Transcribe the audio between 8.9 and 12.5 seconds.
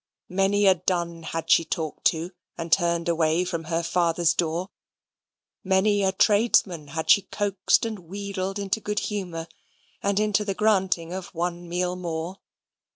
humour, and into the granting of one meal more.